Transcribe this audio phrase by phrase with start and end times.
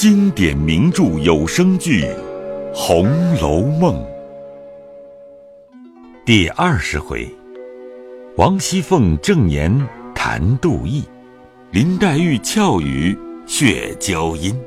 [0.00, 2.04] 经典名著有声剧
[2.74, 4.02] 《红楼梦》
[6.24, 7.28] 第二十回，
[8.38, 9.70] 王熙凤正言
[10.14, 11.04] 谈杜毅，
[11.70, 13.14] 林黛玉俏语
[13.46, 14.58] 血娇音。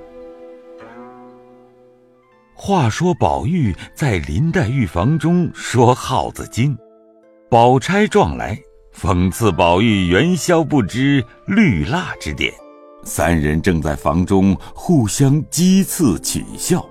[2.53, 6.77] 话说宝玉在林黛玉房中说耗子精，
[7.49, 8.55] 宝钗撞来，
[8.95, 12.53] 讽刺宝玉元宵不知绿蜡之点。
[13.03, 16.85] 三人正在房中互相讥刺取笑，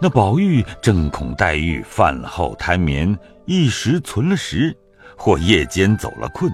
[0.00, 4.76] 那宝玉正恐黛玉饭后贪眠，一时存了食，
[5.16, 6.50] 或夜间走了困，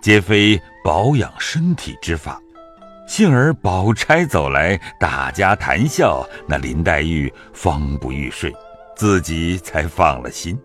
[0.00, 2.40] 皆非保养身体之法。
[3.06, 8.52] 幸而宝钗走来，大家谈笑，那林黛玉方不欲睡，
[8.96, 10.58] 自己才放了心。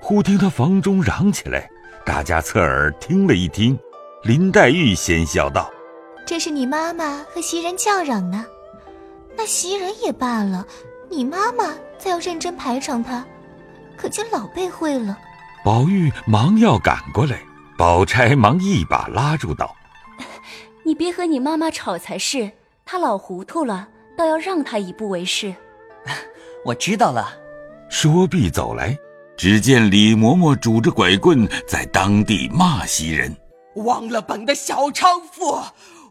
[0.00, 1.68] 忽听他房中嚷起来，
[2.04, 3.78] 大家侧耳听了一听，
[4.22, 5.70] 林黛玉先笑道。
[6.26, 8.44] 这是你妈妈和袭人叫嚷呢，
[9.36, 10.66] 那袭人也罢了，
[11.08, 13.24] 你妈妈再要认真排场他，
[13.96, 15.16] 可就老被会了。
[15.64, 17.40] 宝玉忙要赶过来，
[17.78, 19.74] 宝钗忙一把拉住道
[20.84, 22.50] ：“你别和你妈妈吵才是，
[22.84, 25.54] 她老糊涂了，倒要让她一步为是。
[26.66, 27.32] ”我知道了。
[27.88, 28.98] 说毕走来，
[29.36, 33.34] 只见李嬷嬷拄着拐棍在当地骂袭人
[33.76, 35.62] ：“忘了本的小娼妇！”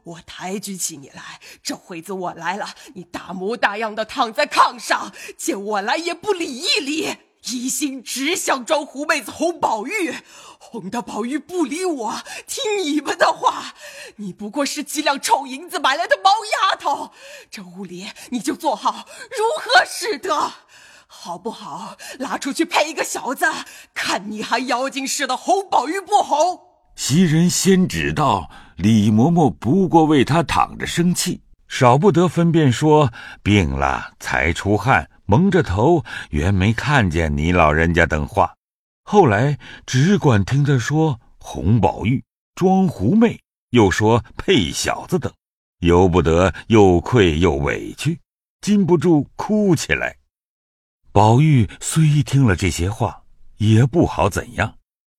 [0.06, 10.16] 我抬举起你来，这会子我来了，你大模大样的躺在炕上，见我来也不理一理，一心只想装狐妹子哄宝玉，
[10.59, 13.73] 哄得宝玉不理我，听你们的话。
[14.17, 17.12] 你不过是几两臭银子买来的毛丫头，
[17.50, 20.53] 这屋里你就坐好，如何使得？
[21.08, 21.97] 好不好？
[22.19, 23.45] 拉出去配一个小子，
[23.95, 26.75] 看你还妖精似的哄宝玉不哄？
[26.96, 33.12] 袭人先指道：“李嬷嬷不过为他躺着生气，少不得分辨说
[33.44, 38.53] 病了才出汗，蒙着头原没看见你老人家等话。
[39.03, 42.24] 后来只管听他说哄宝玉、
[42.56, 43.40] 装狐媚，
[43.72, 45.31] 又说配小子等，
[45.80, 48.18] 由不得又愧又委屈，
[48.62, 50.16] 禁不住哭起来。
[51.12, 53.24] 宝玉虽听了这些话，
[53.58, 54.75] 也不好怎样。”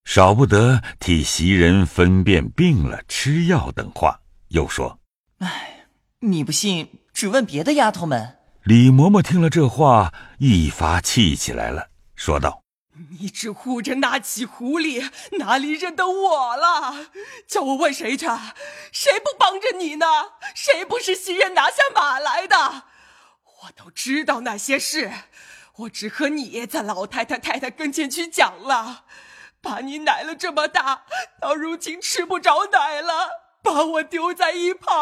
[0.07, 4.97] 少不得替袭人分辨病了、吃药等话，又说
[5.39, 5.85] ：“哎，
[6.21, 12.63] 你不信，只问别的丫头们。”李嬷嬷听了这话，一发气起来了，说道
[13.19, 17.09] ：“你只护着那起狐狸，哪里认得我了？
[17.45, 18.25] 叫我问谁去？
[18.93, 20.05] 谁不帮着你呢？
[20.55, 22.55] 谁不是袭人拿下马来的？
[23.61, 25.11] 我都知道那些事，
[25.79, 29.03] 我只和你在老太太、太太跟前去讲了。”
[29.61, 31.03] 把你奶了这么大，
[31.41, 33.11] 到如今吃不着奶了，
[33.61, 34.95] 把我丢在一旁，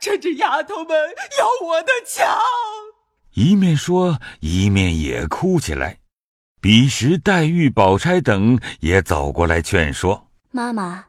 [0.00, 0.96] 趁着丫头们
[1.38, 2.26] 要我的枪。
[3.34, 5.98] 一面说，一面也哭起来。
[6.60, 11.06] 彼时，黛玉、宝钗等也走过来劝说：“妈妈，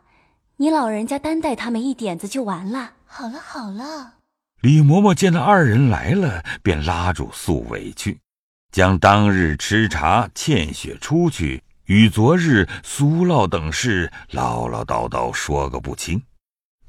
[0.57, 2.93] 你老人家担待他们一点子就完了。
[3.05, 4.15] 好了好了。”
[4.61, 8.19] 李嬷嬷见了二人来了，便拉住素委屈，
[8.71, 11.63] 将当日吃茶欠血出去。
[11.87, 16.21] 与昨日苏烙等事唠唠叨叨说个不清，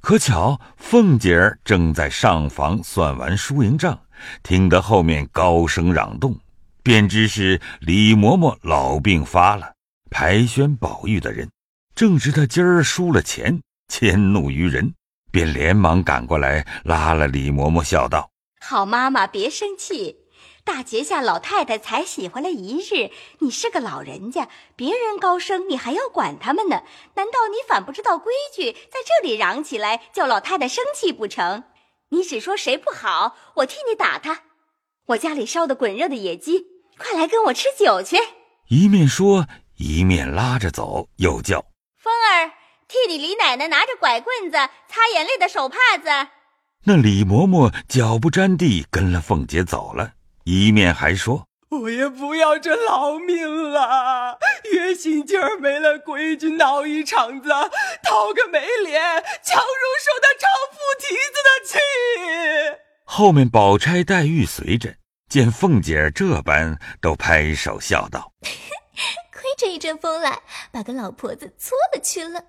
[0.00, 3.97] 可巧凤姐儿正在上房算完输赢账，
[4.42, 6.36] 听得后面高声嚷动，
[6.82, 9.72] 便知是李嬷嬷老病发了，
[10.10, 11.48] 排宣宝玉的人，
[11.94, 14.92] 正值他今儿输了钱，迁怒于人，
[15.30, 18.28] 便连忙赶过来拉了李嬷嬷，笑道
[18.60, 20.16] ：“好妈妈，别生气。”
[20.68, 26.82] 大节下，老太太才喜欢了一日，你是个老人家，别人高升，你还要管他们呢？
[27.14, 31.64] 难道你反不知道规矩，在这里嚷起来，叫老太太生气不成？
[32.10, 34.42] 你只说谁不好，我替你打他。
[35.06, 36.66] 我家里烧的滚热的野鸡，
[36.98, 38.18] 快来跟我吃酒去。
[38.68, 39.46] 一面说，
[39.78, 41.64] 一面拉着走，又叫
[41.96, 42.52] 风儿
[42.86, 46.30] 替你李奶奶拿着拐棍子擦眼泪的手帕子。
[46.84, 50.12] 那李嬷嬷脚不沾地，跟了凤姐走了。
[50.50, 54.39] 一面还说：“我也不要这老命了，
[54.72, 57.50] 月薪今儿没了规矩，闹一场子，
[58.03, 59.03] 讨个没脸，
[59.45, 61.78] 强如受他丈夫蹄子的气。”
[63.04, 64.95] 后面宝钗、黛玉随着，
[65.28, 68.33] 见凤姐儿这般，都拍手笑道
[69.30, 70.41] ：“亏这一阵风来，
[70.72, 72.42] 把个老婆子搓了去了。”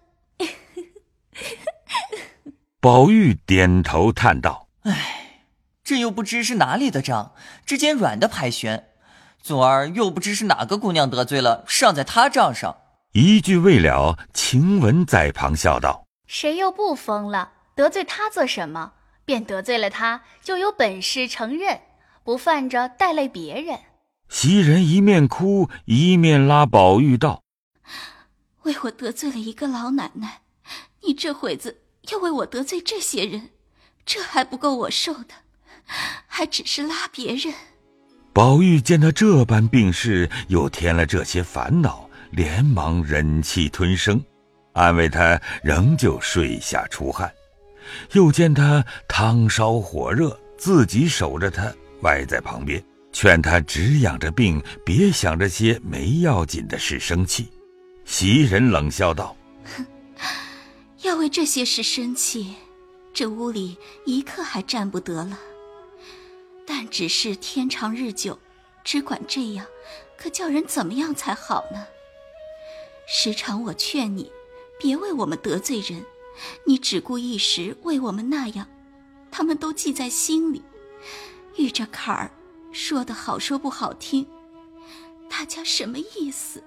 [2.80, 5.26] 宝玉点头叹道：“唉。”
[5.90, 7.34] 这又不知是哪里的账，
[7.66, 8.90] 之间软的盘旋，
[9.42, 12.78] 昨儿又不知是哪个姑娘得罪了，上在他账上。
[13.14, 17.54] 一句未了，晴雯在旁笑道：“谁又不疯了？
[17.74, 18.94] 得罪他做什么？
[19.26, 21.82] 便得罪了他，就有本事承认，
[22.24, 23.80] 不犯着带累别人。
[24.30, 27.42] 袭人一面哭一面拉宝玉道
[28.62, 30.42] ：“为我得罪了一个老奶奶，
[31.02, 31.82] 你这会子
[32.12, 33.50] 又为我得罪这些人，
[34.06, 35.34] 这还不够我受的，
[36.28, 37.54] 还只是拉别人。”
[38.34, 44.24] 宝玉见他这般病势，又添了这些烦恼，连忙忍气吞声，
[44.74, 47.30] 安慰他，仍旧睡下出汗。
[48.12, 52.82] 又见他汤烧火热，自己守着他，歪在旁边。
[53.12, 57.52] 劝他只养着病，别想着些没要紧的事生气。
[58.06, 59.36] 袭人冷笑道
[59.76, 59.86] ：“哼，
[61.02, 62.54] 要为这些事生气，
[63.12, 63.76] 这屋里
[64.06, 65.38] 一刻还站不得了。
[66.72, 68.38] 但只是天长日久，
[68.84, 69.66] 只管这样，
[70.16, 71.88] 可叫人怎么样才好呢？
[73.08, 74.32] 时常我劝你，
[74.78, 76.06] 别为我们得罪人，
[76.66, 78.68] 你只顾一时为我们那样，
[79.32, 80.62] 他们都记在心里，
[81.58, 82.30] 遇着坎儿。”
[82.72, 84.28] 说的好说不好听，
[85.28, 86.64] 大家什么意思？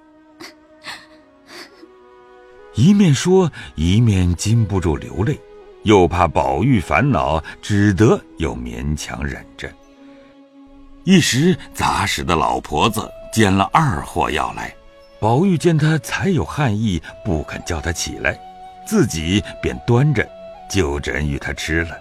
[2.74, 5.40] 一面说一面禁不住流泪，
[5.84, 9.72] 又怕宝玉烦恼，只得又勉强忍着。
[11.04, 14.72] 一时杂食的老婆子煎了二货药来，
[15.18, 18.38] 宝玉见他才有汗意，不肯叫他起来，
[18.86, 20.28] 自己便端着
[20.70, 21.98] 就枕与他吃了，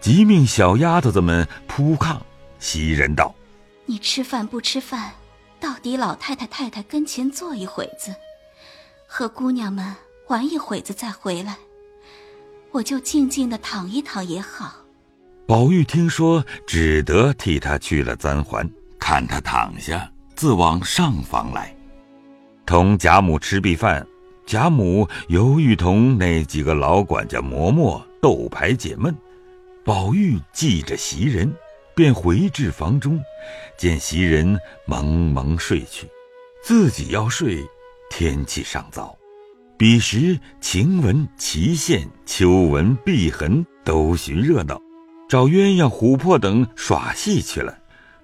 [0.00, 2.16] 即命小丫头子们铺炕。
[2.58, 3.34] 袭人道
[3.84, 5.12] ：“你吃饭不吃饭，
[5.60, 8.14] 到底老太太太太跟前坐一会子，
[9.06, 9.94] 和姑娘们
[10.28, 11.58] 玩一会子再回来，
[12.70, 14.72] 我就静静的躺一躺也好。”
[15.46, 21.72] 宝玉听说，只得替他去了簪环，看他躺下，自往上房来，
[22.66, 24.04] 同贾母吃毕饭。
[24.44, 29.16] 贾母犹豫同那几个老管家嬷嬷斗牌解闷，
[29.84, 31.52] 宝玉记着袭人。
[31.94, 33.18] 便回至房中，
[33.78, 36.06] 见袭人蒙蒙睡去，
[36.62, 37.64] 自己要睡。
[38.10, 39.16] 天气尚早，
[39.78, 44.78] 彼时晴雯、祁县、秋纹、碧痕都寻热闹，
[45.28, 47.78] 找鸳鸯、琥珀等耍戏去了。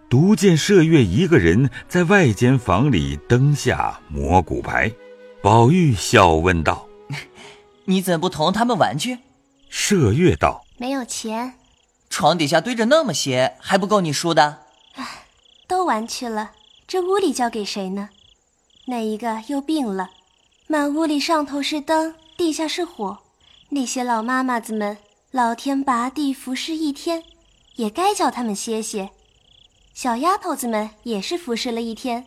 [0.08, 4.93] 独见麝月一个人在外间房里灯下磨骨牌。
[5.43, 6.87] 宝玉笑问道
[7.87, 9.19] ：“你怎不同他们玩去？”
[9.72, 11.54] 麝月道：“没有钱。”
[12.10, 14.58] 床底下堆着那么些，还不够你输的？
[14.96, 15.25] 唉，
[15.66, 16.52] 都玩去了，
[16.87, 18.10] 这屋里交给谁呢？
[18.87, 20.10] 那一个又病了，
[20.66, 23.19] 满屋里上头是灯，地下是火，
[23.70, 24.98] 那些老妈妈子们，
[25.32, 27.23] 老天拔地服侍一天，
[27.76, 29.08] 也该叫他们歇歇。
[29.94, 32.26] 小丫头子们也是服侍了一天，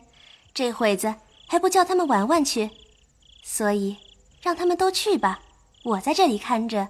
[0.52, 1.14] 这会子
[1.46, 2.68] 还不叫他们玩玩去？
[3.44, 3.98] 所以
[4.42, 5.38] 让他们都去吧，
[5.84, 6.88] 我在这里看着。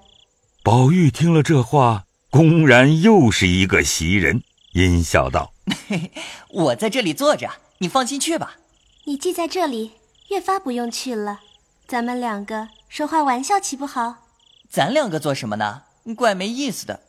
[0.63, 2.05] 宝玉听了这话。
[2.31, 4.43] 公然又是一个袭人，
[4.73, 5.53] 阴笑道
[6.51, 7.49] ：“我在这里坐着，
[7.79, 8.57] 你放心去吧。
[9.05, 9.93] 你既在这里，
[10.29, 11.41] 越发不用去了。
[11.87, 14.17] 咱们两个说话玩笑，岂不好？
[14.69, 15.83] 咱两个做什么呢？
[16.15, 17.01] 怪没意思的。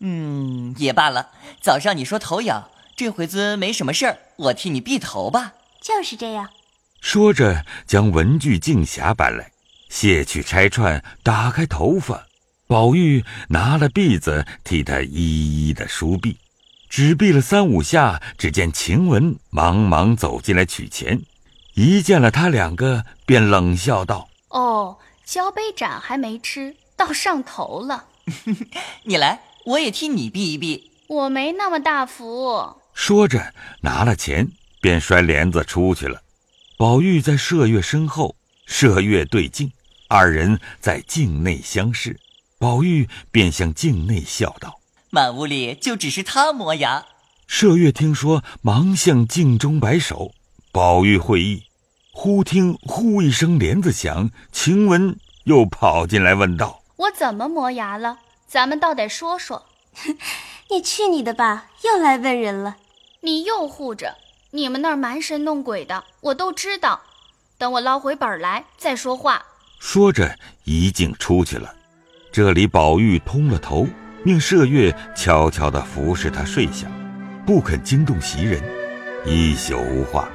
[0.00, 1.30] 嗯，也罢了。
[1.60, 5.54] 早上你说头痒，这回子没什么事儿，我替你避头吧。
[5.80, 6.50] 就是这样。
[7.00, 9.52] 说着，将文具镜匣搬来，
[9.88, 12.26] 卸去钗串，打开头发。”
[12.68, 16.34] 宝玉拿了篦子替他一一的梳篦，
[16.90, 21.22] 只篦了三五下，只见晴雯忙忙走进来取钱，
[21.74, 28.06] 一见了他两个，便冷笑道：“哦，交杯盏还没吃到上头了。
[29.04, 30.92] 你来，我也替你避一避。
[31.08, 33.52] 我没那么大福。”说着
[33.82, 36.22] 拿了钱，便摔帘子出去了。
[36.78, 38.36] 宝玉在麝月身后，
[38.68, 39.70] 麝月对镜，
[40.08, 42.18] 二人在镜内相视。
[42.58, 44.80] 宝玉便向镜内笑道
[45.10, 47.04] ：“满屋里就只是他磨牙。”
[47.48, 50.32] 麝月听说，忙向镜中摆手。
[50.72, 51.62] 宝玉会意，
[52.12, 58.18] 忽听“呼”一声帘子响，晴雯又跑进来问道：“我怎么磨牙了？
[58.46, 59.66] 咱们倒得说说。
[60.70, 62.76] ”“你去你的吧，又来问人了。
[63.20, 64.16] ”“你又护着，
[64.50, 67.00] 你们那儿瞒神弄鬼的，我都知道。
[67.58, 69.44] 等我捞回本来再说话。”
[69.78, 71.74] 说着，一径出去了。
[72.32, 73.86] 这里，宝玉通了头，
[74.22, 76.86] 命麝月悄悄地服侍他睡下，
[77.46, 78.62] 不肯惊动袭人，
[79.24, 80.28] 一宿无话。